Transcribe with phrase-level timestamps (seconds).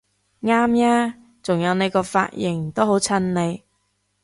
[0.41, 1.13] 啱吖！
[1.43, 3.61] 仲有你個髮型都好襯你！